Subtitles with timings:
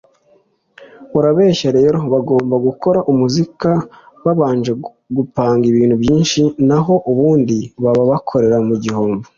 [1.17, 3.69] aribeshya rero bagomba gukora muzika
[4.23, 4.71] babanje
[5.17, 6.39] gupanga ibintu byinshi
[6.69, 9.25] nho ubundi baba bakorera mu gihombo”